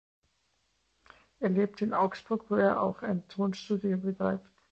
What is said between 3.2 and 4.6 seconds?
Tonstudio betreibt.